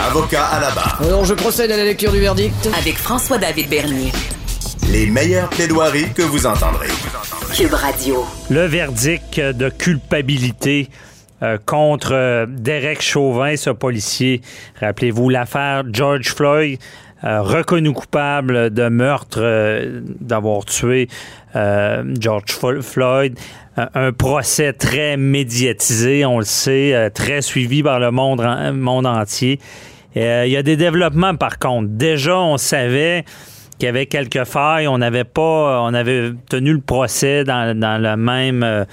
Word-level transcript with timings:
Avocat 0.00 0.46
à 0.46 0.60
la 0.60 0.70
barre. 0.70 1.00
Alors 1.04 1.24
je 1.24 1.34
procède 1.34 1.70
à 1.70 1.76
la 1.76 1.84
lecture 1.84 2.10
du 2.10 2.20
verdict. 2.20 2.68
Avec 2.76 2.96
François-David 2.96 3.68
Bernier. 3.68 4.12
Les 4.90 5.06
meilleures 5.06 5.48
plaidoiries 5.48 6.12
que 6.12 6.22
vous 6.22 6.46
entendrez. 6.46 6.88
Cube 7.54 7.72
Radio. 7.72 8.24
Le 8.50 8.66
verdict 8.66 9.38
de 9.38 9.68
culpabilité 9.68 10.90
euh, 11.42 11.58
contre 11.64 12.12
euh, 12.12 12.46
Derek 12.48 13.02
Chauvin, 13.02 13.56
ce 13.56 13.70
policier. 13.70 14.40
Rappelez-vous 14.80 15.28
l'affaire 15.28 15.84
George 15.92 16.34
Floyd. 16.34 16.78
Euh, 17.24 17.40
reconnu 17.40 17.92
coupable 17.92 18.70
de 18.70 18.88
meurtre, 18.88 19.38
euh, 19.40 20.00
d'avoir 20.20 20.64
tué 20.64 21.08
euh, 21.56 22.02
George 22.20 22.44
Floyd. 22.82 23.38
Un- 23.76 24.12
procès 24.12 24.72
très 24.72 25.16
médiatisé, 25.16 26.24
on 26.24 26.38
le 26.38 26.44
sait, 26.44 27.10
très 27.12 27.42
suivi 27.42 27.82
par 27.82 27.98
le 27.98 28.12
monde, 28.12 28.40
en- 28.40 28.72
monde 28.72 29.06
entier. 29.06 29.58
Il 30.14 30.22
y 30.22 30.56
a 30.56 30.62
des 30.62 30.76
développements 30.76 31.34
par 31.34 31.58
contre. 31.58 31.88
Déjà, 31.90 32.38
on 32.38 32.56
savait 32.56 33.24
qu'il 33.78 33.86
y 33.86 33.88
avait 33.88 34.06
quelques 34.06 34.44
failles. 34.44 34.86
On 34.86 34.98
n'avait 34.98 35.24
pas, 35.24 35.82
on 35.82 35.92
avait 35.92 36.30
tenu 36.48 36.72
le 36.72 36.80
procès 36.80 37.42
dans, 37.42 37.76
le 37.76 38.16
même 38.16 38.86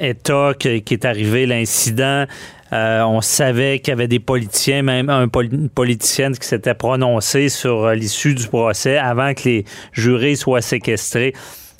état 0.00 0.52
que- 0.56 0.78
qui 0.78 0.94
est 0.94 1.04
arrivé 1.04 1.46
l'incident. 1.46 2.24
Euh, 2.72 3.02
on 3.02 3.20
savait 3.20 3.78
qu'il 3.78 3.92
y 3.92 3.92
avait 3.92 4.08
des 4.08 4.20
politiciens, 4.20 4.82
même 4.82 5.08
un 5.08 5.26
une 5.40 5.68
politicienne 5.70 6.36
qui 6.36 6.46
s'était 6.46 6.74
prononcée 6.74 7.48
sur 7.48 7.84
euh, 7.84 7.94
l'issue 7.94 8.34
du 8.34 8.46
procès 8.46 8.98
avant 8.98 9.32
que 9.34 9.44
les 9.44 9.64
jurés 9.92 10.34
soient 10.36 10.60
séquestrés. 10.60 11.32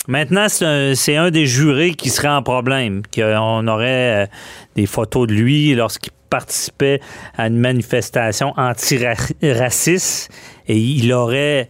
Maintenant, 0.07 0.47
c'est 0.49 1.15
un, 1.15 1.29
des 1.29 1.45
jurés 1.45 1.93
qui 1.93 2.09
serait 2.09 2.29
en 2.29 2.41
problème, 2.41 3.03
qu'on 3.13 3.67
aurait 3.67 4.23
euh, 4.23 4.27
des 4.75 4.87
photos 4.87 5.27
de 5.27 5.33
lui 5.33 5.75
lorsqu'il 5.75 6.11
participait 6.31 6.99
à 7.37 7.47
une 7.47 7.59
manifestation 7.59 8.53
antiraciste 8.57 10.31
et 10.67 10.77
il 10.77 11.11
aurait 11.13 11.69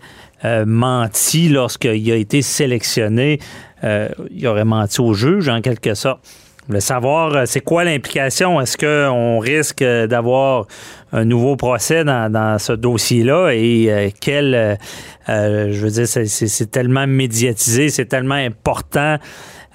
menti 0.66 1.50
lorsqu'il 1.50 2.12
a 2.12 2.16
été 2.16 2.42
sélectionné. 2.42 3.40
Il 3.84 4.48
aurait 4.48 4.66
menti 4.66 5.02
au 5.02 5.14
juge, 5.14 5.50
en 5.50 5.62
quelque 5.62 5.96
sorte. 5.96 6.26
Voulais 6.70 6.82
savoir, 6.82 7.36
euh, 7.36 7.44
c'est 7.48 7.62
quoi 7.62 7.84
l'implication? 7.84 8.62
Est-ce 8.62 8.78
qu'on 8.78 9.40
risque 9.40 9.82
euh, 9.82 10.06
d'avoir 10.06 10.68
un 11.12 11.26
nouveau 11.26 11.56
procès 11.56 12.04
dans, 12.04 12.32
dans 12.32 12.60
ce 12.60 12.74
dossier-là? 12.74 13.50
Et 13.56 13.88
euh, 13.90 14.10
quel, 14.22 14.54
euh, 14.54 14.76
euh, 15.30 15.70
je 15.72 15.82
veux 15.84 15.90
dire, 15.90 16.08
c'est- 16.08 16.72
tellement 16.72 17.08
médiatisé, 17.08 17.90
c'est 17.90 18.06
tellement 18.06 18.36
important. 18.36 19.18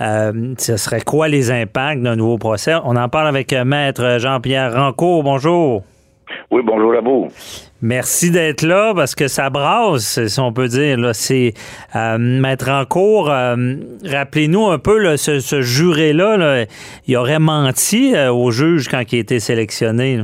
Euh, 0.00 0.54
ce 0.56 0.76
serait 0.76 1.00
quoi 1.00 1.26
les 1.26 1.50
impacts 1.50 2.00
d'un 2.00 2.14
nouveau 2.14 2.38
procès? 2.38 2.74
On 2.84 2.94
en 2.94 3.08
parle 3.08 3.26
avec 3.26 3.52
Maître 3.52 4.18
Jean-Pierre 4.20 4.72
Rancourt. 4.72 5.24
Bonjour. 5.24 5.82
Oui, 6.50 6.62
bonjour 6.64 6.94
à 6.94 7.00
vous. 7.00 7.28
Merci 7.82 8.30
d'être 8.30 8.62
là 8.62 8.92
parce 8.94 9.14
que 9.14 9.28
ça 9.28 9.50
brasse, 9.50 10.24
si 10.27 10.40
on 10.40 10.52
peut 10.52 10.68
dire. 10.68 10.98
Là, 10.98 11.12
c'est 11.12 11.52
euh, 11.94 12.16
Maître 12.18 12.70
Rancourt. 12.70 13.30
euh, 13.30 13.56
Rappelez-nous 14.11 14.67
un 14.67 14.78
peu 14.78 14.98
là, 14.98 15.17
ce, 15.17 15.40
ce 15.40 15.61
juré-là. 15.61 16.36
là, 16.36 16.64
il 17.06 17.17
aurait 17.17 17.39
menti 17.39 18.14
euh, 18.14 18.33
au 18.33 18.50
juge 18.50 18.89
quand 18.89 19.02
il 19.12 19.17
a 19.17 19.20
été 19.20 19.39
sélectionné. 19.40 20.20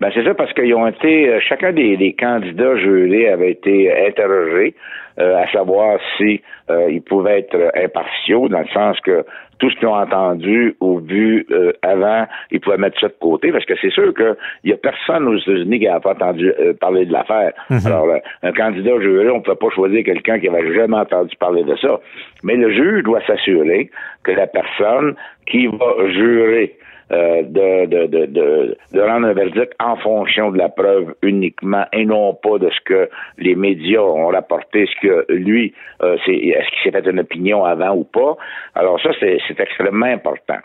Ben, 0.00 0.10
c'est 0.14 0.24
ça 0.24 0.34
parce 0.34 0.52
qu'ils 0.52 0.74
ont 0.74 0.86
été, 0.86 1.38
chacun 1.48 1.72
des, 1.72 1.96
des 1.96 2.12
candidats 2.14 2.76
jurés 2.76 3.28
avait 3.28 3.52
été 3.52 3.90
interrogé 4.06 4.74
euh, 5.18 5.42
à 5.42 5.50
savoir 5.50 5.98
si 6.18 6.42
euh, 6.70 6.90
ils 6.90 7.00
pouvaient 7.00 7.38
être 7.38 7.56
impartiaux, 7.74 8.48
dans 8.48 8.58
le 8.60 8.68
sens 8.74 9.00
que 9.00 9.24
tout 9.58 9.70
ce 9.70 9.76
qu'ils 9.76 9.88
ont 9.88 9.94
entendu 9.94 10.76
ou 10.80 10.98
vu 10.98 11.46
euh, 11.50 11.72
avant, 11.82 12.26
ils 12.50 12.60
pouvaient 12.60 12.76
mettre 12.76 13.00
ça 13.00 13.08
de 13.08 13.14
côté, 13.20 13.52
parce 13.52 13.64
que 13.64 13.74
c'est 13.80 13.90
sûr 13.90 14.12
qu'il 14.14 14.36
y 14.64 14.72
a 14.72 14.76
personne 14.76 15.26
aux 15.28 15.36
États-Unis 15.36 15.80
qui 15.80 15.86
n'a 15.86 16.00
pas 16.00 16.12
entendu 16.12 16.52
euh, 16.58 16.74
parler 16.74 17.06
de 17.06 17.12
l'affaire. 17.12 17.52
Alors, 17.84 18.08
euh, 18.08 18.18
un 18.42 18.52
candidat 18.52 19.00
juré, 19.00 19.30
on 19.30 19.38
ne 19.38 19.42
peut 19.42 19.54
pas 19.54 19.70
choisir 19.70 20.04
quelqu'un 20.04 20.38
qui 20.38 20.48
n'avait 20.48 20.74
jamais 20.74 20.96
entendu 20.96 21.34
parler 21.36 21.64
de 21.64 21.76
ça. 21.76 22.00
Mais 22.42 22.56
le 22.56 22.72
juge 22.72 23.02
doit 23.04 23.20
s'assurer 23.26 23.90
que 24.22 24.32
la 24.32 24.46
personne 24.46 25.14
qui 25.46 25.66
va 25.66 26.10
jurer 26.10 26.76
euh, 27.12 27.42
de, 27.42 27.86
de, 27.86 28.06
de, 28.06 28.26
de, 28.26 28.76
de 28.92 29.00
rendre 29.00 29.28
un 29.28 29.32
verdict 29.32 29.72
en 29.78 29.96
fonction 29.96 30.50
de 30.50 30.58
la 30.58 30.68
preuve 30.68 31.14
uniquement 31.22 31.84
et 31.92 32.04
non 32.04 32.34
pas 32.34 32.58
de 32.58 32.68
ce 32.70 32.80
que 32.84 33.08
les 33.38 33.54
médias 33.54 34.00
ont 34.00 34.28
rapporté, 34.28 34.86
ce 34.86 35.06
que 35.06 35.32
lui, 35.32 35.72
euh, 36.02 36.16
c'est, 36.26 36.34
est-ce 36.34 36.68
qu'il 36.70 36.92
s'est 36.92 37.00
fait 37.00 37.08
une 37.08 37.20
opinion 37.20 37.64
avant 37.64 37.94
ou 37.94 38.04
pas. 38.04 38.36
Alors 38.74 39.00
ça, 39.00 39.10
c'est, 39.20 39.38
c'est 39.46 39.60
extrêmement 39.60 40.06
important. 40.06 40.58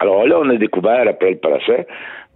Alors 0.00 0.26
là, 0.26 0.38
on 0.40 0.50
a 0.50 0.56
découvert 0.56 1.06
après 1.08 1.30
le 1.30 1.38
procès 1.38 1.86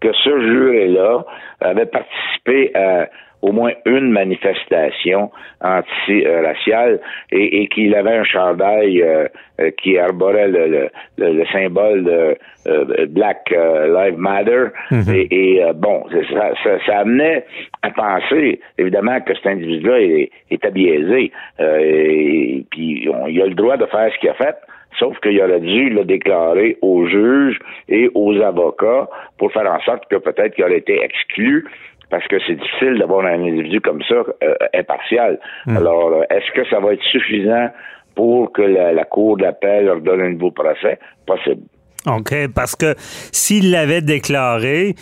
que 0.01 0.13
ce 0.13 0.41
juré-là 0.41 1.25
avait 1.61 1.87
participé 1.87 2.73
à 2.75 3.09
au 3.43 3.53
moins 3.53 3.73
une 3.87 4.11
manifestation 4.11 5.31
anti-raciale 5.63 7.01
et, 7.33 7.63
et 7.63 7.69
qu'il 7.69 7.95
avait 7.95 8.17
un 8.17 8.25
chandail 8.25 9.03
euh, 9.03 9.27
euh, 9.61 9.71
qui 9.83 9.99
arborait 9.99 10.49
le, 10.49 10.67
le, 10.69 10.89
le- 11.19 11.33
le 11.33 11.47
symbole 11.47 12.05
de 12.05 12.37
euh, 12.67 13.07
Black 13.09 13.51
euh, 13.53 13.87
Lives 14.05 14.19
Matter. 14.19 14.65
Et, 15.13 15.29
et, 15.57 15.65
euh, 15.65 15.73
bon, 15.73 16.05
ça, 16.33 16.53
ça, 16.63 16.79
ça 16.87 16.99
amenait 17.01 17.45
à 17.83 17.91
penser, 17.91 18.61
évidemment, 18.79 19.21
que 19.21 19.35
cet 19.35 19.47
individu-là 19.47 20.01
est, 20.01 20.31
était 20.51 20.71
biaisé. 20.71 21.33
Euh, 21.61 21.79
et, 21.81 22.65
puis, 22.71 23.09
on- 23.13 23.27
il 23.27 23.41
a 23.43 23.47
le 23.47 23.55
droit 23.55 23.77
de 23.77 23.87
faire 23.87 24.13
ce 24.13 24.19
qu'il 24.19 24.29
a 24.31 24.35
fait. 24.35 24.57
Sauf 24.99 25.19
qu'il 25.21 25.41
aurait 25.41 25.61
dû 25.61 25.89
le 25.89 26.05
déclarer 26.05 26.77
aux 26.83 27.07
juges 27.07 27.59
et 27.89 28.11
aux 28.15 28.37
avocats 28.43 29.09
pour 29.39 29.53
faire 29.53 29.71
en 29.71 29.81
sorte 29.81 30.07
que 30.11 30.17
peut-être 30.17 30.55
qu'il 30.55 30.65
aurait 30.65 30.79
été 30.79 31.01
exclu 31.03 31.65
parce 32.11 32.27
que 32.29 32.37
c'est 32.47 32.57
difficile 32.57 32.99
d'avoir 32.99 33.25
un 33.25 33.35
individu 33.43 33.81
comme 33.81 34.03
ça 34.09 34.17
euh, 34.43 34.55
impartial. 34.75 35.39
Alors, 35.69 36.09
euh, 36.13 36.23
est-ce 36.31 36.51
que 36.53 36.69
ça 36.69 36.81
va 36.81 36.93
être 36.95 37.03
suffisant 37.11 37.69
pour 38.15 38.53
que 38.53 38.63
la, 38.63 38.93
la 38.93 39.05
Cour 39.05 39.37
d'appel 39.39 39.87
leur 39.87 40.01
donne 40.01 40.21
un 40.21 40.31
nouveau 40.31 40.51
procès? 40.51 40.99
Possible. 41.27 41.63
OK, 42.07 42.35
parce 42.55 42.75
que 42.77 42.95
s'il 42.99 43.71
l'avait 43.71 44.01
déclaré, 44.03 44.95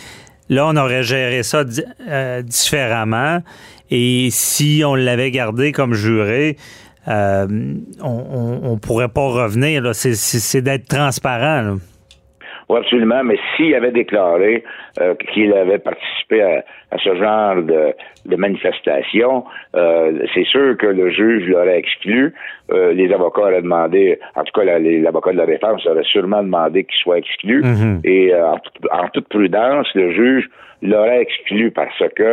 là, 0.49 0.67
on 0.67 0.75
aurait 0.77 1.03
géré 1.03 1.43
ça 1.43 1.63
di- 1.63 1.83
euh, 2.09 2.41
différemment. 2.41 3.39
Et 3.89 4.27
si 4.31 4.83
on 4.85 4.93
l'avait 4.95 5.31
gardé 5.31 5.71
comme 5.71 5.93
juré, 5.93 6.57
euh, 7.07 7.47
on 8.03 8.71
ne 8.73 8.79
pourrait 8.79 9.07
pas 9.09 9.27
revenir. 9.27 9.81
c'est 9.95 10.61
d'être 10.61 10.87
transparent. 10.87 11.61
là. 11.61 11.73
Oui, 12.69 12.77
absolument, 12.77 13.23
mais 13.23 13.37
s'il 13.55 13.73
avait 13.73 13.91
déclaré 13.91 14.63
euh, 15.01 15.15
qu'il 15.33 15.51
avait 15.53 15.79
participé 15.79 16.41
à, 16.43 16.63
à 16.91 16.97
ce 16.99 17.15
genre 17.15 17.55
de, 17.63 17.93
de 18.25 18.35
manifestation, 18.35 19.43
euh, 19.75 20.19
c'est 20.33 20.45
sûr 20.45 20.77
que 20.77 20.85
le 20.87 21.09
juge 21.09 21.47
l'aurait 21.47 21.79
exclu. 21.79 22.33
Euh, 22.71 22.93
les 22.93 23.11
avocats 23.11 23.41
auraient 23.41 23.61
demandé, 23.63 24.19
en 24.35 24.43
tout 24.43 24.51
cas 24.53 24.63
la- 24.65 24.79
l'avocat 24.79 25.31
de 25.31 25.37
la 25.37 25.47
défense 25.47 25.85
aurait 25.87 26.03
sûrement 26.03 26.43
demandé 26.43 26.83
qu'il 26.83 26.99
soit 27.01 27.17
exclu. 27.17 27.63
Et 28.03 28.33
euh, 28.33 28.45
en, 28.51 28.57
toute- 28.59 28.87
en 28.91 29.07
toute 29.09 29.27
prudence, 29.29 29.87
le 29.95 30.11
juge 30.11 30.47
l'aurait 30.83 31.21
exclu 31.21 31.71
parce 31.71 31.97
que 32.15 32.23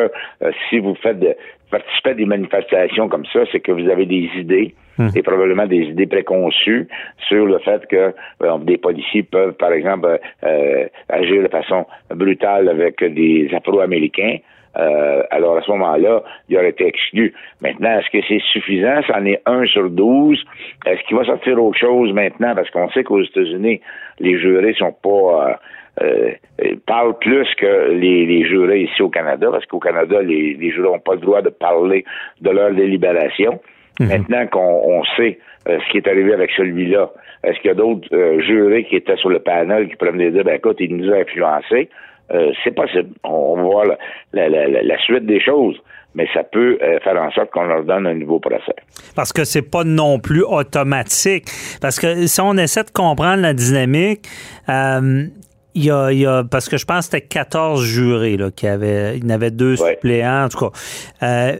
euh, 0.43 0.51
si 0.69 0.79
vous 0.79 0.95
faites 1.03 1.19
de, 1.19 1.35
participez 1.71 2.11
à 2.11 2.15
des 2.15 2.27
manifestations 2.27 3.09
comme 3.09 3.25
ça, 3.33 3.41
c'est 3.51 3.61
que 3.61 3.73
vous 3.73 3.89
avez 3.89 4.05
des 4.07 4.29
idées 4.37 4.75
et 5.15 5.23
probablement 5.23 5.67
des 5.67 5.83
idées 5.93 6.07
préconçues 6.07 6.89
sur 7.29 7.47
le 7.47 7.59
fait 7.59 7.87
que 7.87 8.15
euh, 8.43 8.59
des 8.59 8.79
policiers 8.79 9.23
peuvent, 9.23 9.55
par 9.55 9.73
exemple, 9.73 10.07
euh, 10.07 10.19
euh, 10.45 10.87
agir 11.09 11.43
de 11.43 11.49
façon 11.49 11.87
brutale 12.15 12.69
avec 12.69 13.03
des 13.03 13.49
Afro-Américains. 13.53 14.39
Euh, 14.79 15.23
alors 15.31 15.57
à 15.57 15.63
ce 15.63 15.71
moment-là, 15.71 16.23
il 16.49 16.57
aurait 16.59 16.71
été 16.71 16.87
exclu. 16.87 17.33
Maintenant, 17.63 17.99
est-ce 17.99 18.11
que 18.11 18.25
c'est 18.29 18.43
suffisant? 18.53 19.01
C'en 19.07 19.25
est 19.25 19.41
un 19.47 19.65
sur 19.67 19.89
douze. 19.89 20.43
Est-ce 20.85 21.03
qu'il 21.05 21.17
va 21.17 21.25
sortir 21.25 21.63
autre 21.63 21.79
chose 21.79 22.13
maintenant? 22.13 22.55
Parce 22.55 22.71
qu'on 22.71 22.91
sait 22.91 23.03
qu'aux 23.03 23.23
États-Unis, 23.23 23.81
les 24.21 24.39
jurés 24.39 24.75
sont 24.75 24.93
pas 24.93 25.59
euh, 26.03 26.33
euh, 26.63 26.75
parlent 26.87 27.19
plus 27.19 27.49
que 27.55 27.91
les, 27.93 28.27
les 28.27 28.45
jurés 28.45 28.83
ici 28.83 29.01
au 29.01 29.09
Canada, 29.09 29.49
parce 29.51 29.65
qu'au 29.65 29.79
Canada, 29.79 30.21
les, 30.21 30.53
les 30.55 30.71
jurés 30.71 30.89
n'ont 30.89 30.99
pas 30.99 31.15
le 31.15 31.21
droit 31.21 31.41
de 31.41 31.49
parler 31.49 32.05
de 32.43 32.51
leur 32.51 32.71
délibération. 32.73 33.59
Maintenant 34.01 34.47
qu'on 34.47 34.61
on 34.85 35.05
sait 35.17 35.39
euh, 35.69 35.79
ce 35.87 35.91
qui 35.93 35.99
est 35.99 36.09
arrivé 36.09 36.33
avec 36.35 36.51
celui-là, 36.57 37.11
est-ce 37.45 37.59
qu'il 37.61 37.69
y 37.69 37.71
a 37.71 37.75
d'autres 37.75 38.09
euh, 38.13 38.41
jurés 38.41 38.85
qui 38.85 38.97
étaient 38.97 39.17
sur 39.17 39.31
le 39.31 39.39
panel 39.39 39.89
qui 39.89 39.97
venir 40.05 40.33
dire, 40.33 40.45
ben 40.45 40.57
écoute, 40.57 40.77
il 40.81 40.97
nous 40.97 41.13
a 41.13 41.17
influencés? 41.19 41.89
euh, 42.33 42.51
c'est 42.65 42.75
possible. 42.75 43.11
On 43.25 43.55
va 43.57 43.63
voir 43.63 43.85
la, 43.87 44.49
la, 44.49 44.67
la, 44.69 44.83
la, 44.83 44.99
suite 44.99 45.27
des 45.27 45.41
choses, 45.41 45.77
mais 46.17 46.27
ça 46.35 46.43
peut 46.43 46.77
euh, 46.83 46.99
faire 47.01 47.17
en 47.23 47.31
sorte 47.31 47.51
qu'on 47.53 47.65
leur 47.67 47.85
donne 47.85 48.07
un 48.07 48.15
nouveau 48.15 48.41
procès. 48.41 48.75
Parce 49.15 49.33
que 49.33 49.45
c'est 49.45 49.63
pas 49.71 49.85
non 49.85 50.19
plus 50.19 50.43
automatique. 50.43 51.45
Parce 51.81 52.01
que 52.01 52.27
si 52.27 52.41
on 52.41 52.55
essaie 52.57 52.83
de 52.83 52.91
comprendre 52.91 53.43
la 53.43 53.55
dynamique, 53.55 54.27
euh, 54.69 55.27
il 55.75 55.85
y, 55.85 55.91
a, 55.91 56.11
il 56.11 56.19
y 56.19 56.27
a, 56.27 56.43
parce 56.43 56.69
que 56.69 56.79
je 56.79 56.85
pense 56.85 57.09
que 57.09 57.17
c'était 57.17 57.27
14 57.29 57.85
jurés 57.85 58.37
là, 58.37 58.51
qui 58.51 58.67
avaient, 58.67 59.19
il 59.19 59.23
y 59.25 59.27
en 59.27 59.31
avait 59.31 59.51
deux 59.53 59.81
Ouais. 59.81 59.93
suppléants, 59.93 60.47
en 60.47 60.49
tout 60.49 60.71
cas. 60.71 61.57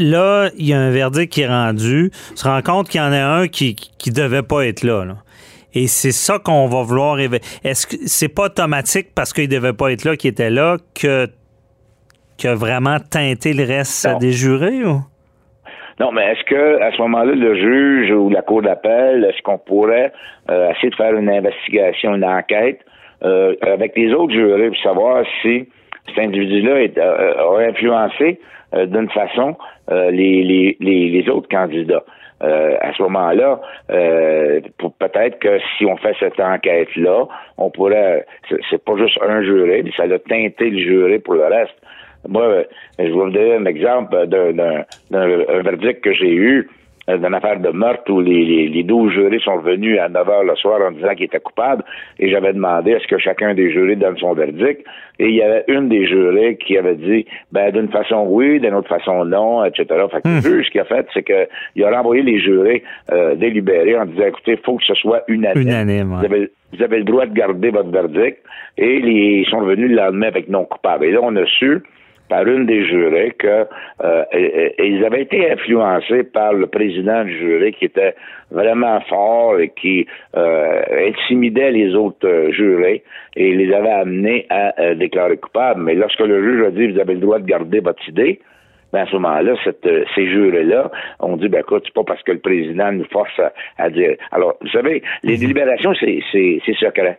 Là, 0.00 0.48
il 0.56 0.66
y 0.66 0.72
a 0.72 0.78
un 0.80 0.90
verdict 0.90 1.32
qui 1.32 1.42
est 1.42 1.48
rendu. 1.48 2.10
On 2.32 2.36
se 2.36 2.48
rend 2.48 2.62
compte 2.62 2.88
qu'il 2.88 3.00
y 3.00 3.04
en 3.04 3.12
a 3.12 3.22
un 3.22 3.48
qui, 3.48 3.74
qui 3.74 4.10
devait 4.10 4.42
pas 4.42 4.66
être 4.66 4.82
là. 4.82 5.04
là. 5.04 5.16
Et 5.74 5.86
c'est 5.86 6.12
ça 6.12 6.38
qu'on 6.38 6.66
va 6.66 6.82
vouloir 6.82 7.18
Est-ce 7.20 7.86
que 7.86 7.96
c'est 8.06 8.34
pas 8.34 8.44
automatique 8.46 9.08
parce 9.14 9.32
qu'il 9.32 9.48
devait 9.48 9.72
pas 9.72 9.92
être 9.92 10.04
là 10.04 10.16
qu'il 10.16 10.30
était 10.30 10.50
là 10.50 10.78
que 11.00 11.28
qui 12.36 12.48
a 12.48 12.54
vraiment 12.54 12.96
teinté 12.98 13.52
le 13.52 13.64
reste 13.64 14.08
Non. 14.08 14.18
des 14.18 14.32
jurés 14.32 14.82
ou? 14.84 15.00
Non, 16.00 16.10
mais 16.12 16.32
est-ce 16.32 16.42
que 16.44 16.80
à 16.82 16.90
ce 16.92 16.98
moment-là, 17.02 17.34
le 17.34 17.54
juge 17.54 18.10
ou 18.10 18.30
la 18.30 18.40
cour 18.40 18.62
d'appel, 18.62 19.24
est-ce 19.24 19.42
qu'on 19.42 19.58
pourrait 19.58 20.10
euh, 20.50 20.70
essayer 20.70 20.88
de 20.88 20.94
faire 20.96 21.14
une 21.14 21.28
investigation, 21.28 22.14
une 22.14 22.24
enquête 22.24 22.80
euh, 23.22 23.54
avec 23.60 23.94
les 23.94 24.14
autres 24.14 24.32
jurés 24.32 24.68
pour 24.68 24.82
savoir 24.82 25.24
si 25.42 25.68
cet 26.08 26.18
individu-là 26.18 26.82
est- 26.82 26.98
euh, 26.98 27.34
a 27.58 27.68
influencé 27.68 28.40
euh, 28.74 28.86
d'une 28.86 29.10
façon 29.10 29.56
euh, 29.90 30.10
les, 30.10 30.42
les, 30.42 30.76
les, 30.80 31.28
autres 31.28 31.48
candidats? 31.48 32.04
Euh, 32.42 32.76
à 32.80 32.94
ce 32.94 33.02
moment-là, 33.02 33.60
euh, 33.90 34.60
peut-être 34.98 35.38
que 35.40 35.58
si 35.76 35.84
on 35.84 35.96
fait 35.98 36.14
cette 36.18 36.40
enquête-là, 36.40 37.26
on 37.58 37.70
pourrait. 37.70 38.24
c'est- 38.48 38.82
pas 38.82 38.96
juste 38.96 39.18
un 39.22 39.42
juré, 39.42 39.82
mais 39.84 39.90
ça 39.94 40.04
a 40.04 40.18
teinté 40.20 40.70
le 40.70 40.78
juré 40.78 41.18
pour 41.18 41.34
le 41.34 41.44
reste. 41.44 41.74
Moi, 42.26 42.42
euh, 42.42 42.64
je 42.98 43.04
vais 43.04 43.10
vous 43.10 43.28
donner 43.30 43.56
un 43.56 43.66
exemple 43.66 44.26
d'un, 44.26 44.52
d'un, 44.52 44.84
d'un- 45.10 45.44
un 45.48 45.62
verdict 45.62 46.00
que 46.02 46.14
j'ai 46.14 46.30
eu 46.32 46.58
euh, 46.60 46.79
d'une 47.18 47.34
affaire 47.34 47.60
de 47.60 47.70
meurtre 47.70 48.10
où 48.12 48.20
les, 48.20 48.44
les, 48.44 48.68
les 48.68 48.82
12 48.82 49.12
jurés 49.12 49.40
sont 49.40 49.58
venus 49.58 49.98
à 49.98 50.08
9 50.08 50.28
heures 50.28 50.44
le 50.44 50.56
soir 50.56 50.80
en 50.86 50.92
disant 50.92 51.14
qu'ils 51.14 51.26
étaient 51.26 51.40
coupables 51.40 51.84
et 52.18 52.30
j'avais 52.30 52.52
demandé 52.52 52.94
à 52.94 53.00
ce 53.00 53.06
que 53.06 53.18
chacun 53.18 53.54
des 53.54 53.70
jurés 53.70 53.96
donne 53.96 54.16
son 54.18 54.34
verdict 54.34 54.84
et 55.18 55.28
il 55.28 55.34
y 55.34 55.42
avait 55.42 55.64
une 55.68 55.88
des 55.88 56.06
jurés 56.06 56.56
qui 56.56 56.78
avait 56.78 56.94
dit 56.94 57.26
ben 57.52 57.70
d'une 57.72 57.88
façon 57.88 58.24
oui, 58.26 58.58
d'une 58.58 58.74
autre 58.74 58.88
façon 58.88 59.24
non, 59.24 59.64
etc. 59.64 59.84
Fait 60.10 60.22
que 60.22 60.28
le 60.28 60.40
juge 60.40 60.66
ce 60.66 60.70
qu'il 60.70 60.80
a 60.80 60.84
fait, 60.84 61.06
c'est 61.12 61.22
que 61.22 61.46
il 61.76 61.84
a 61.84 61.90
renvoyé 61.90 62.22
les 62.22 62.40
jurés 62.40 62.82
euh, 63.12 63.34
délibérés 63.34 63.98
en 63.98 64.06
disant 64.06 64.26
écoutez, 64.26 64.52
il 64.52 64.64
faut 64.64 64.76
que 64.76 64.84
ce 64.84 64.94
soit 64.94 65.22
unanime. 65.28 65.62
Unanime, 65.62 66.12
ouais. 66.12 66.18
Vous 66.18 66.24
avez, 66.24 66.50
vous 66.72 66.82
avez 66.82 66.98
le 66.98 67.04
droit 67.04 67.26
de 67.26 67.34
garder 67.34 67.70
votre 67.70 67.90
verdict. 67.90 68.38
Et 68.78 69.00
les, 69.00 69.42
ils 69.42 69.46
sont 69.46 69.58
revenus 69.58 69.90
le 69.90 69.96
lendemain 69.96 70.28
avec 70.28 70.48
non 70.48 70.64
coupable. 70.64 71.04
Et 71.04 71.12
là, 71.12 71.20
on 71.22 71.34
a 71.36 71.44
su 71.46 71.82
par 72.30 72.46
une 72.46 72.64
des 72.64 72.82
jurés 72.86 73.32
que 73.38 73.66
euh, 74.02 74.24
et- 74.32 74.74
et 74.78 74.86
ils 74.86 75.04
avaient 75.04 75.22
été 75.22 75.50
influencés 75.50 76.22
par 76.24 76.54
le 76.54 76.66
président 76.68 77.24
du 77.24 77.36
jury 77.36 77.72
qui 77.74 77.84
était 77.84 78.14
vraiment 78.50 79.00
fort 79.02 79.58
et 79.60 79.68
qui 79.80 80.06
euh, 80.36 80.80
intimidait 81.08 81.72
les 81.72 81.94
autres 81.94 82.26
euh, 82.26 82.50
jurés 82.52 83.02
et 83.36 83.52
les 83.54 83.70
avait 83.74 83.90
amenés 84.04 84.46
à 84.48 84.72
euh, 84.80 84.94
déclarer 84.94 85.36
coupables. 85.36 85.82
Mais 85.82 85.94
lorsque 85.94 86.20
le 86.20 86.42
juge 86.42 86.66
a 86.66 86.70
dit 86.70 86.86
vous 86.92 87.00
avez 87.00 87.14
le 87.14 87.20
droit 87.20 87.38
de 87.40 87.46
garder 87.46 87.80
votre 87.80 88.08
idée, 88.08 88.40
ben 88.92 89.02
à 89.02 89.06
ce 89.06 89.12
moment-là, 89.16 89.54
cette, 89.62 89.86
ces 90.16 90.26
jurés-là 90.26 90.90
ont 91.20 91.36
dit, 91.36 91.48
ben 91.48 91.60
écoute, 91.60 91.82
c'est 91.86 91.94
pas 91.94 92.02
parce 92.02 92.22
que 92.24 92.32
le 92.32 92.40
président 92.40 92.90
nous 92.90 93.04
force 93.04 93.38
à, 93.38 93.52
à 93.78 93.88
dire. 93.88 94.14
Alors, 94.32 94.56
vous 94.60 94.68
savez, 94.70 95.02
les 95.22 95.36
délibérations, 95.36 95.94
c'est, 96.00 96.18
c'est, 96.32 96.60
c'est 96.66 96.74
secret. 96.74 97.18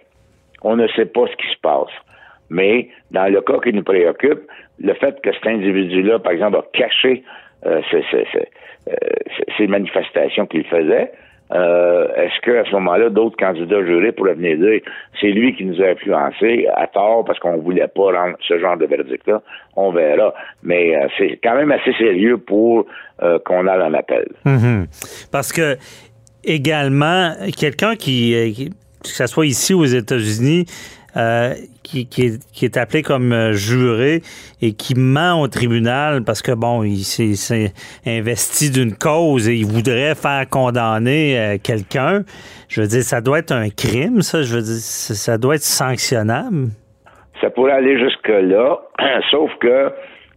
On 0.64 0.76
ne 0.76 0.86
sait 0.90 1.06
pas 1.06 1.26
ce 1.32 1.36
qui 1.38 1.48
se 1.48 1.60
passe. 1.62 1.94
Mais 2.58 2.90
dans 3.12 3.32
le 3.32 3.40
cas 3.42 3.60
qui 3.64 3.72
nous 3.74 3.84
préoccupe, 3.84 4.42
le 4.80 4.94
fait 4.96 5.16
que 5.24 5.32
cet 5.34 5.48
individu-là, 5.48 6.20
par 6.20 6.34
exemple, 6.34 6.58
a 6.58 6.66
caché 6.74 7.24
euh, 7.66 7.80
euh, 7.94 8.24
ces- 9.58 9.68
manifestations 9.68 10.46
qu'il 10.48 10.66
faisait, 10.66 11.12
euh, 11.54 12.08
est-ce 12.16 12.40
qu'à 12.42 12.66
ce 12.66 12.72
moment-là, 12.72 13.10
d'autres 13.10 13.38
candidats 13.38 13.86
jurés 13.86 14.12
pourraient 14.12 14.34
venir 14.34 14.58
dire 14.58 14.82
c'est 15.20 15.28
lui 15.32 15.56
qui 15.56 15.64
nous 15.66 15.82
a 15.82 15.88
influencés 15.90 16.68
à 16.76 16.88
tort 16.88 17.24
parce 17.26 17.40
qu'on 17.40 17.58
voulait 17.58 17.88
pas 17.88 18.12
rendre 18.20 18.36
ce 18.48 18.58
genre 18.60 18.76
de 18.78 18.86
verdict-là? 18.86 19.42
On 19.76 19.92
verra. 19.92 20.34
Mais 20.64 20.96
euh, 20.96 21.08
c'est 21.18 21.40
quand 21.44 21.56
même 21.56 21.72
assez 21.72 21.94
sérieux 21.94 22.38
pour 22.38 22.86
euh, 23.24 23.38
qu'on 23.46 23.68
aille 23.68 23.82
en 23.82 23.94
appel. 23.94 24.28
Mhm. 24.46 24.88
Parce 25.32 25.54
que 25.54 25.78
également, 26.44 27.34
quelqu'un 27.58 27.96
qui, 27.96 28.34
euh, 28.36 28.52
qui- 28.52 28.70
que 29.04 29.10
ce 29.10 29.28
soit 29.28 29.46
ici 29.46 29.74
aux 29.74 29.86
États-Unis, 29.86 30.66
euh, 31.18 31.54
qui, 31.84 32.08
qui 32.08 32.26
est, 32.26 32.52
qui 32.54 32.66
est 32.66 32.78
appelé 32.78 33.02
comme 33.02 33.34
euh, 33.34 33.54
juré 33.54 34.22
et 34.62 34.74
qui 34.74 34.96
ment 34.96 35.42
au 35.42 35.48
tribunal 35.48 36.24
parce 36.24 36.42
que 36.42 36.52
bon, 36.54 36.84
il 36.84 37.04
s'est 37.04 37.74
investi 38.06 38.72
d'une 38.72 38.96
cause 38.96 39.50
et 39.50 39.56
il 39.56 39.66
voudrait 39.66 40.16
faire 40.16 40.48
condamner 40.50 41.38
euh, 41.38 41.58
quelqu'un. 41.62 42.24
Je 42.70 42.82
veux 42.82 42.88
dire, 42.88 43.04
ça 43.04 43.22
doit 43.22 43.40
être 43.40 43.52
un 43.52 43.70
crime, 43.70 44.22
ça. 44.22 44.42
Je 44.42 44.56
veux 44.56 44.62
dire, 44.62 44.76
ça 44.76 45.38
doit 45.38 45.56
être 45.56 45.64
sanctionnable. 45.64 46.70
Ça 47.42 47.50
pourrait 47.50 47.74
aller 47.74 48.00
jusque-là, 48.00 48.80
sauf 49.32 49.52
que 49.60 49.92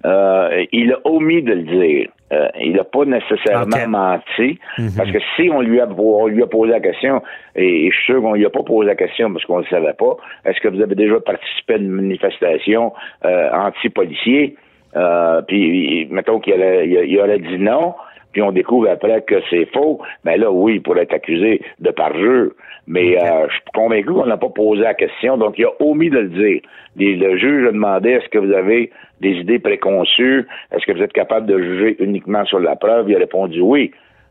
euh, 0.05 0.65
il 0.73 0.93
a 0.93 0.99
omis 1.05 1.43
de 1.43 1.53
le 1.53 1.63
dire. 1.63 2.09
Euh, 2.33 2.49
il 2.59 2.73
n'a 2.73 2.85
pas 2.85 3.05
nécessairement 3.05 3.87
menti, 3.87 4.59
parce 4.97 5.11
que 5.11 5.19
si 5.37 5.51
on 5.51 5.61
lui 5.61 5.79
a 5.79 5.87
on 5.87 6.27
lui 6.27 6.43
a 6.43 6.47
posé 6.47 6.73
la 6.73 6.81
question, 6.81 7.23
et, 7.55 7.87
et 7.87 7.91
je 7.91 7.97
suis 7.97 8.13
sûr 8.13 8.23
qu'on 8.23 8.33
lui 8.33 8.47
a 8.47 8.51
pas 8.51 8.63
posé 8.63 8.87
la 8.87 8.95
question 8.95 9.31
parce 9.31 9.45
qu'on 9.45 9.59
ne 9.59 9.63
le 9.63 9.69
savait 9.69 9.93
pas, 9.93 10.17
est-ce 10.47 10.59
que 10.61 10.69
vous 10.69 10.81
avez 10.81 10.95
déjà 10.95 11.21
participé 11.21 11.75
à 11.75 11.77
une 11.77 11.91
manifestation 11.91 12.93
euh, 13.27 13.51
anti-policier? 13.53 14.57
Euh, 14.97 15.43
puis 15.43 16.07
mettons 16.11 16.41
qu'il 16.41 16.55
aurait, 16.55 16.89
il 16.89 17.21
aurait 17.21 17.41
dit 17.41 17.59
non, 17.59 17.95
puis 18.33 18.43
on 18.43 18.53
découvre 18.53 18.89
après 18.91 19.23
que 19.23 19.37
c'est 19.49 19.67
faux, 19.73 20.01
ben 20.25 20.41
là, 20.41 20.51
oui, 20.51 20.75
il 20.75 20.83
pourrait 20.83 21.03
être 21.03 21.15
accusé 21.15 21.63
de 21.79 21.91
parjure. 21.91 22.51
Mais 22.87 23.17
euh, 23.17 23.47
je 23.49 23.53
suis 23.55 23.63
convaincu 23.73 24.13
qu'on 24.13 24.27
n'a 24.27 24.37
pas 24.37 24.51
posé 24.51 24.83
la 24.83 24.95
question, 24.95 25.39
donc 25.39 25.55
il 25.57 25.65
a 25.65 25.71
omis 25.81 26.11
de 26.11 26.19
le 26.19 26.29
dire. 26.29 26.61
Le 26.97 27.39
juge 27.39 27.69
a 27.69 27.73
demandé 27.73 28.11
est-ce 28.11 28.29
que 28.29 28.39
vous 28.39 28.53
avez 28.53 28.91
des 29.25 29.41
idées 29.41 29.59
préconçues, 29.59 30.47
est-ce 30.71 30.85
que 30.87 30.93
vous 30.93 31.03
êtes 31.03 31.13
capable 31.13 31.47
de 31.47 31.59
juger 31.59 31.97
uniquement 31.99 32.45
sur 32.45 32.61
la 32.61 32.77
preuve? 32.77 33.09
Il 33.09 33.17
a 33.17 33.19
répondu 33.19 33.61
oui. 33.61 33.91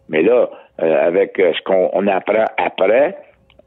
Mais 0.09 0.21
là, 0.21 0.49
euh, 0.81 1.07
avec 1.07 1.39
euh, 1.39 1.51
ce 1.57 1.61
qu'on 1.63 1.89
on 1.93 2.07
apprend 2.07 2.45
après, 2.57 3.17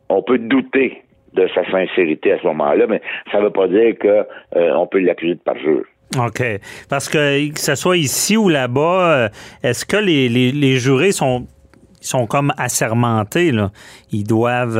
on 0.08 0.22
peut 0.22 0.38
douter 0.38 1.02
de 1.34 1.48
sa 1.54 1.68
sincérité 1.70 2.32
à 2.32 2.38
ce 2.38 2.46
moment-là, 2.46 2.86
mais 2.88 3.02
ça 3.32 3.38
ne 3.38 3.44
veut 3.44 3.50
pas 3.50 3.66
dire 3.68 3.98
que 3.98 4.24
euh, 4.56 4.86
peut 4.86 5.00
l'accuser 5.00 5.34
de 5.34 5.40
parjure. 5.40 5.84
OK. 6.16 6.42
Parce 6.88 7.08
que 7.08 7.52
que 7.52 7.58
ce 7.58 7.74
soit 7.74 7.96
ici 7.96 8.36
ou 8.36 8.48
là-bas, 8.48 9.28
est-ce 9.62 9.84
que 9.84 9.96
les, 9.96 10.76
jurés 10.76 11.10
sont, 11.12 11.46
sont 12.00 12.26
comme 12.26 12.52
assermentés, 12.56 13.50
là? 13.50 13.70
Ils 14.12 14.24
doivent. 14.24 14.78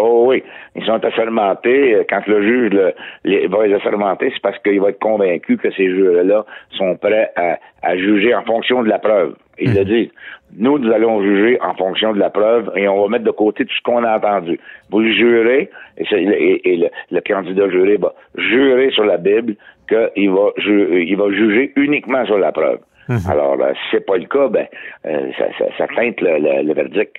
Oui, 0.00 0.42
ils 0.76 0.84
sont 0.84 1.04
assermentés. 1.04 1.94
Euh, 1.94 2.04
Quand 2.08 2.26
le 2.26 2.42
juge 2.42 2.70
le- 2.72 2.92
les, 3.24 3.46
va 3.46 3.66
les 3.66 3.74
assermenter, 3.74 4.30
c'est 4.32 4.42
parce 4.42 4.58
qu'il 4.60 4.80
va 4.80 4.88
être 4.90 4.98
convaincu 4.98 5.56
que 5.56 5.70
ces 5.72 5.86
jurés-là 5.90 6.44
sont 6.70 6.96
prêts 6.96 7.30
à, 7.36 7.58
à 7.82 7.96
juger 7.96 8.34
en 8.34 8.42
fonction 8.42 8.82
de 8.82 8.88
la 8.88 8.98
preuve. 8.98 9.34
Ils 9.58 9.74
le 9.74 9.84
disent. 9.84 10.10
Nous, 10.58 10.78
nous 10.78 10.92
allons 10.92 11.22
juger 11.22 11.58
en 11.62 11.74
fonction 11.74 12.12
de 12.12 12.18
la 12.18 12.28
preuve 12.30 12.70
et 12.76 12.86
on 12.88 13.02
va 13.02 13.08
mettre 13.08 13.24
de 13.24 13.30
côté 13.30 13.64
tout 13.64 13.74
ce 13.74 13.82
qu'on 13.82 14.02
a 14.04 14.16
entendu. 14.16 14.58
Vous 14.90 15.02
jurez, 15.04 15.70
et, 15.98 16.04
c'est- 16.08 16.22
et- 16.22 16.72
et 16.72 16.76
le, 16.76 16.88
le 17.10 17.20
candidat 17.20 17.68
juré 17.70 17.96
va 17.96 18.12
jurer 18.36 18.90
sur 18.90 19.04
la 19.04 19.16
Bible 19.18 19.54
qu'il 19.88 20.30
va, 20.30 20.50
ju- 20.58 21.04
il 21.06 21.16
va 21.16 21.30
juger 21.30 21.72
uniquement 21.76 22.24
sur 22.26 22.38
la 22.38 22.52
preuve. 22.52 22.78
Alors, 23.28 23.60
euh, 23.60 23.72
si 23.74 23.80
c'est 23.92 24.06
pas 24.06 24.16
le 24.16 24.26
cas, 24.26 24.48
ben, 24.48 24.66
euh, 25.06 25.30
ça, 25.38 25.44
ça, 25.58 25.64
ça 25.78 25.86
teinte 25.94 26.20
le, 26.20 26.38
le- 26.38 26.62
le 26.62 26.74
verdict. 26.74 27.16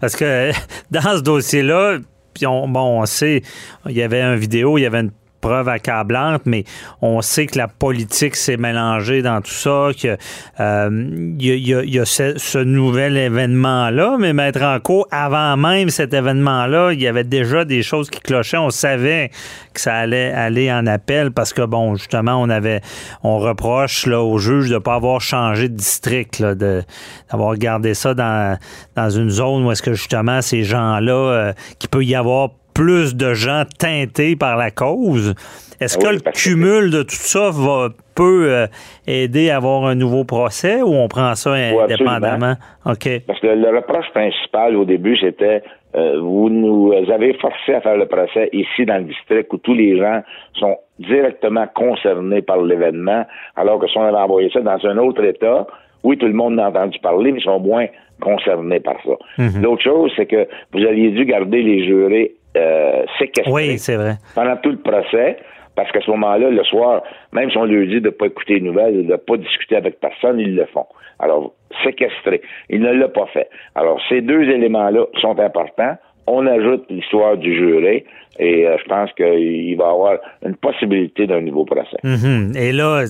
Parce 0.00 0.16
que 0.16 0.50
dans 0.90 1.16
ce 1.16 1.22
dossier-là, 1.22 1.98
puis 2.34 2.46
on, 2.46 2.66
bon, 2.68 3.00
on 3.00 3.06
sait, 3.06 3.42
il 3.86 3.92
y 3.92 4.02
avait 4.02 4.22
une 4.22 4.36
vidéo, 4.36 4.78
il 4.78 4.82
y 4.82 4.86
avait 4.86 5.00
une 5.00 5.12
preuve 5.42 5.68
accablante, 5.68 6.42
mais 6.46 6.64
on 7.02 7.20
sait 7.20 7.46
que 7.46 7.58
la 7.58 7.68
politique 7.68 8.36
s'est 8.36 8.56
mélangée 8.56 9.20
dans 9.20 9.42
tout 9.42 9.50
ça, 9.50 9.90
que 10.00 10.16
euh, 10.60 11.34
y 11.38 11.98
a, 11.98 12.04
ce, 12.06 12.58
nouvel 12.62 13.18
événement-là, 13.18 14.16
mais 14.18 14.32
Maître 14.32 14.62
Anco, 14.62 15.06
avant 15.10 15.58
même 15.58 15.90
cet 15.90 16.14
événement-là, 16.14 16.92
il 16.92 17.02
y 17.02 17.08
avait 17.08 17.24
déjà 17.24 17.64
des 17.64 17.82
choses 17.82 18.08
qui 18.08 18.20
clochaient. 18.20 18.56
On 18.56 18.70
savait 18.70 19.30
que 19.74 19.80
ça 19.80 19.94
allait 19.94 20.32
aller 20.32 20.72
en 20.72 20.86
appel 20.86 21.32
parce 21.32 21.52
que, 21.52 21.62
bon, 21.62 21.96
justement, 21.96 22.36
on 22.40 22.48
avait, 22.48 22.80
on 23.22 23.38
reproche 23.38 24.06
là, 24.06 24.22
au 24.22 24.38
juge 24.38 24.68
de 24.68 24.74
ne 24.74 24.78
pas 24.78 24.94
avoir 24.94 25.20
changé 25.20 25.68
de 25.68 25.74
district, 25.74 26.38
là, 26.38 26.54
de, 26.54 26.82
d'avoir 27.30 27.56
gardé 27.56 27.94
ça 27.94 28.14
dans, 28.14 28.56
dans 28.94 29.10
une 29.10 29.30
zone 29.30 29.64
où 29.64 29.72
est-ce 29.72 29.82
que, 29.82 29.94
justement, 29.94 30.40
ces 30.40 30.62
gens-là, 30.62 31.12
euh, 31.12 31.52
qu'il 31.80 31.90
peut 31.90 32.04
y 32.04 32.14
avoir 32.14 32.50
plus 32.74 33.14
de 33.16 33.34
gens 33.34 33.64
teintés 33.78 34.36
par 34.36 34.56
la 34.56 34.70
cause. 34.70 35.34
Est-ce 35.80 35.98
que 35.98 36.06
le 36.06 36.20
que- 36.20 36.30
cumul 36.30 36.90
de 36.90 37.02
tout 37.02 37.10
ça 37.10 37.50
va, 37.50 37.88
peut 38.14 38.46
euh, 38.52 38.66
aider 39.06 39.50
à 39.50 39.56
avoir 39.56 39.84
un 39.86 39.94
nouveau 39.94 40.24
procès 40.24 40.80
ou 40.82 40.92
on 40.94 41.08
prend 41.08 41.34
ça 41.34 41.52
indépendamment? 41.54 42.54
OK. 42.86 43.08
Parce 43.26 43.40
que 43.40 43.48
le 43.48 43.76
reproche 43.76 44.08
principal 44.12 44.76
au 44.76 44.84
début, 44.84 45.16
c'était 45.16 45.62
euh, 45.94 46.20
vous 46.20 46.48
nous 46.48 46.92
avez 47.12 47.34
forcé 47.34 47.74
à 47.74 47.80
faire 47.80 47.96
le 47.96 48.06
procès 48.06 48.48
ici 48.52 48.86
dans 48.86 48.98
le 48.98 49.04
district 49.04 49.52
où 49.52 49.58
tous 49.58 49.74
les 49.74 49.98
gens 49.98 50.22
sont 50.54 50.76
directement 50.98 51.66
concernés 51.74 52.42
par 52.42 52.62
l'événement, 52.62 53.24
alors 53.56 53.78
que 53.78 53.88
si 53.88 53.98
on 53.98 54.02
avait 54.04 54.16
envoyé 54.16 54.50
ça 54.52 54.60
dans 54.60 54.78
un 54.86 54.96
autre 54.98 55.22
État, 55.24 55.66
oui, 56.04 56.16
tout 56.16 56.26
le 56.26 56.32
monde 56.32 56.58
a 56.60 56.68
entendu 56.68 56.98
parler, 57.00 57.32
mais 57.32 57.40
ils 57.40 57.44
sont 57.44 57.60
moins 57.60 57.86
concernés 58.20 58.80
par 58.80 58.96
ça. 59.04 59.12
Mhm. 59.38 59.62
L'autre 59.62 59.82
chose, 59.82 60.12
c'est 60.16 60.26
que 60.26 60.46
vous 60.72 60.84
aviez 60.84 61.10
dû 61.10 61.24
garder 61.24 61.62
les 61.62 61.84
jurés 61.84 62.34
euh, 62.56 63.04
séquestrés 63.18 63.52
Oui, 63.52 63.78
c'est 63.78 63.96
vrai. 63.96 64.16
pendant 64.34 64.56
tout 64.56 64.70
le 64.70 64.78
procès, 64.78 65.36
parce 65.74 65.90
qu'à 65.92 66.00
ce 66.02 66.10
moment-là, 66.10 66.50
le 66.50 66.64
soir, 66.64 67.02
même 67.32 67.50
si 67.50 67.56
on 67.56 67.64
leur 67.64 67.86
dit 67.86 68.00
de 68.00 68.06
ne 68.06 68.10
pas 68.10 68.26
écouter 68.26 68.54
les 68.54 68.60
nouvelles, 68.60 69.06
de 69.06 69.12
ne 69.12 69.16
pas 69.16 69.36
discuter 69.38 69.76
avec 69.76 70.00
personne, 70.00 70.38
ils 70.38 70.54
le 70.54 70.66
font. 70.66 70.86
Alors, 71.18 71.54
séquestré. 71.84 72.42
Il 72.68 72.80
ne 72.82 72.92
l'a 72.92 73.08
pas 73.08 73.26
fait. 73.32 73.48
Alors, 73.74 73.98
ces 74.08 74.20
deux 74.20 74.42
éléments-là 74.42 75.06
sont 75.20 75.38
importants. 75.38 75.96
On 76.26 76.46
ajoute 76.46 76.84
l'histoire 76.90 77.36
du 77.36 77.54
juré 77.56 78.04
et 78.38 78.66
euh, 78.66 78.76
je 78.82 78.88
pense 78.88 79.10
qu'il 79.14 79.76
va 79.76 79.84
y 79.84 79.88
avoir 79.88 80.18
une 80.44 80.56
possibilité 80.56 81.26
d'un 81.26 81.40
nouveau 81.40 81.64
procès. 81.64 81.96
Mhm. 82.04 82.52
Et 82.56 82.72
là, 82.72 83.04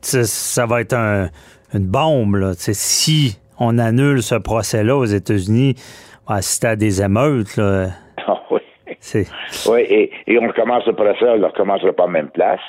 ça, 0.00 0.66
va 0.66 0.80
être 0.80 0.94
un- 0.94 1.28
une 1.74 1.86
bombe. 1.86 2.36
Là. 2.36 2.52
Si 2.56 3.38
on 3.60 3.78
annule 3.78 4.22
ce 4.22 4.34
procès-là 4.36 4.96
aux 4.96 5.04
États-Unis, 5.04 5.74
on 6.26 6.32
va 6.32 6.38
assister 6.38 6.68
à 6.68 6.76
des 6.76 7.02
émeutes. 7.02 7.56
Là. 7.56 7.88
Oui. 9.68 9.80
Et, 9.88 10.10
et 10.26 10.38
on 10.38 10.46
recommence 10.46 10.86
le 10.86 10.94
procès, 10.94 11.24
on 11.28 11.34
ne 11.34 11.40
le 11.40 11.46
recommencera 11.46 11.92
pas 11.92 12.04
en 12.04 12.08
même 12.08 12.30
place. 12.30 12.60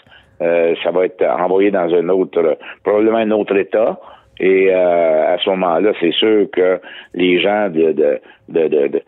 Euh, 0.41 0.75
ça 0.83 0.91
va 0.91 1.05
être 1.05 1.23
envoyé 1.25 1.71
dans 1.71 1.93
un 1.93 2.09
autre, 2.09 2.57
probablement 2.83 3.17
un 3.17 3.31
autre 3.31 3.55
État. 3.55 3.97
Et 4.39 4.69
euh, 4.69 5.33
à 5.33 5.37
ce 5.39 5.49
moment-là, 5.51 5.93
c'est 6.01 6.11
sûr 6.11 6.47
que 6.51 6.81
les 7.13 7.41
gens 7.41 7.69
de, 7.69 7.93
de, 7.93 8.19
de, 8.49 8.67
de, 8.67 9.01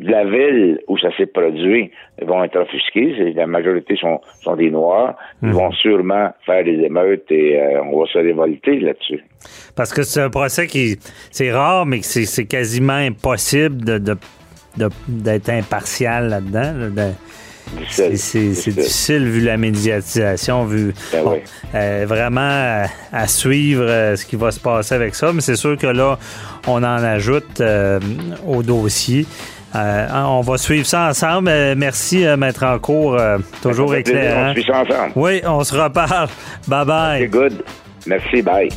la 0.00 0.24
ville 0.24 0.78
où 0.86 0.98
ça 0.98 1.08
s'est 1.16 1.26
produit 1.26 1.90
vont 2.20 2.44
être 2.44 2.58
offusqués. 2.60 3.32
La 3.34 3.46
majorité 3.46 3.96
sont, 3.96 4.20
sont 4.42 4.54
des 4.54 4.70
Noirs. 4.70 5.16
Ils 5.42 5.48
vont 5.48 5.72
sûrement 5.72 6.28
faire 6.44 6.62
des 6.62 6.74
émeutes 6.84 7.24
et 7.30 7.58
euh, 7.58 7.82
on 7.84 7.98
va 8.00 8.06
se 8.06 8.18
révolter 8.18 8.80
là-dessus. 8.80 9.24
Parce 9.74 9.94
que 9.94 10.02
c'est 10.02 10.20
un 10.20 10.28
procès 10.30 10.66
qui. 10.66 10.98
C'est 11.30 11.50
rare, 11.50 11.86
mais 11.86 12.02
c'est, 12.02 12.26
c'est 12.26 12.44
quasiment 12.46 12.92
impossible 12.92 13.82
de- 13.82 14.14
d'être 15.08 15.48
impartial 15.50 16.28
là-dedans. 16.28 16.72
là, 16.76 16.88
de- 16.90 17.12
c'est, 17.90 18.08
difficile 18.10 19.28
vu 19.28 19.40
la 19.42 19.58
médiatisation, 19.58 20.64
vu 20.64 20.94
Ben 21.12 21.22
bon, 21.22 21.32
oui. 21.32 21.38
euh, 21.74 22.04
vraiment 22.08 22.40
à, 22.40 22.86
à 23.12 23.26
suivre 23.26 23.84
euh, 23.86 24.16
ce 24.16 24.24
qui 24.24 24.36
va 24.36 24.50
se 24.50 24.58
passer 24.60 24.94
avec 24.94 25.14
ça. 25.14 25.32
Mais 25.34 25.42
c'est 25.42 25.56
sûr 25.56 25.76
que 25.76 25.86
là, 25.86 26.18
on 26.66 26.76
en 26.82 26.84
ajoute 27.04 27.60
euh, 27.60 28.00
au 28.46 28.62
dossier. 28.62 29.26
Euh, 29.76 30.06
on 30.14 30.40
va 30.40 30.56
suivre 30.56 30.86
ça 30.86 31.08
ensemble. 31.10 31.50
Euh, 31.50 31.74
merci, 31.76 32.24
euh, 32.24 32.38
Maître 32.38 32.64
Encourt. 32.64 33.16
euh, 33.20 33.36
toujours 33.60 33.94
éclairant. 33.94 34.50
On 34.50 34.54
suit 34.54 34.64
ça 34.64 34.80
ensemble. 34.80 35.12
Oui, 35.14 35.42
on 35.44 35.62
se 35.62 35.74
reparle. 35.76 36.28
Bye 36.66 36.86
bye. 36.86 37.20
C'est 37.20 37.28
good. 37.28 37.62
Merci, 38.06 38.40
bye. 38.40 38.70